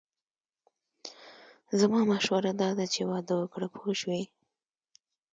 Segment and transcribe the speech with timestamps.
[1.79, 4.23] زما مشوره داده چې واده وکړه پوه شوې!.